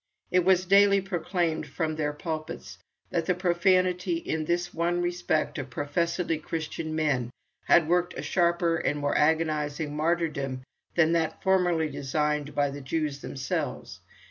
[0.31, 2.79] It was daily proclaimed from their pulpits
[3.11, 7.29] that the profanity in this one respect of professedly Christian men
[7.65, 10.63] had worked a sharper and more agonising martyrdom
[10.95, 13.99] than that formerly designed by the Jews themselves.